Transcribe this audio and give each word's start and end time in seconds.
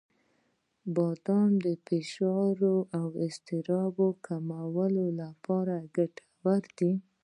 •بادام 0.95 1.51
د 1.65 1.67
فشار 1.85 2.57
او 2.97 3.05
اضطراب 3.25 3.97
کمولو 4.25 5.05
لپاره 5.21 5.75
ګټور 5.97 6.63
دي. 6.77 6.91